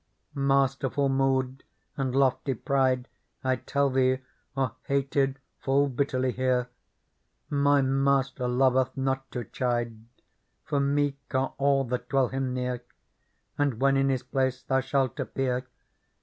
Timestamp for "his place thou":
14.09-14.79